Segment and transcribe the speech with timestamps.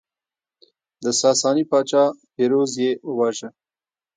[1.03, 2.03] د ساساني پاچا
[2.35, 3.49] پیروز یې وواژه